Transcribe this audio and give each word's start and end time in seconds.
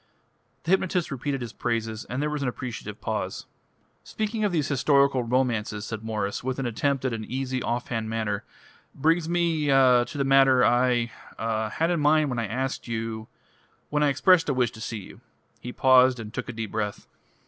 The 0.63 0.71
hypnotist 0.71 1.11
repeated 1.11 1.41
his 1.41 1.53
praises, 1.53 2.05
and 2.05 2.23
there 2.23 2.29
was 2.31 2.41
an 2.41 2.47
appreciative 2.47 2.99
pause. 3.01 3.45
"Speaking 4.03 4.43
of 4.43 4.51
these 4.51 4.67
historical 4.67 5.21
romances," 5.21 5.85
said 5.85 6.01
Mwres, 6.01 6.43
with 6.43 6.57
an 6.57 6.65
attempt 6.65 7.05
at 7.05 7.13
an 7.13 7.23
easy, 7.25 7.61
off 7.61 7.89
hand 7.89 8.09
manner, 8.09 8.43
"brings 8.95 9.29
me 9.29 9.69
ah 9.69 10.03
to 10.05 10.17
the 10.17 10.23
matter 10.23 10.65
I 10.65 11.11
ah 11.37 11.69
had 11.69 11.91
in 11.91 11.99
mind 11.99 12.31
when 12.31 12.39
I 12.39 12.47
asked 12.47 12.87
you 12.87 13.27
when 13.91 14.01
I 14.01 14.07
expressed 14.09 14.49
a 14.49 14.55
wish 14.55 14.71
to 14.71 14.81
see 14.81 15.01
you." 15.01 15.21
He 15.59 15.71
paused 15.71 16.19
and 16.19 16.33
took 16.33 16.49
a 16.49 16.51
deep 16.53 16.71
breath. 16.71 17.05